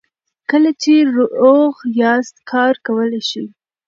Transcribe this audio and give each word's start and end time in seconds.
کله 0.49 0.71
چې 0.81 0.93
روغ 1.15 1.73
یاست 2.01 2.35
کار 2.51 2.73
کولی 2.87 3.21
شئ. 3.29 3.45